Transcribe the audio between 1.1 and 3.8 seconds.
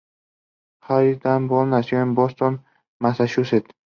Ann Boyd nació en Boston, Massachusetts.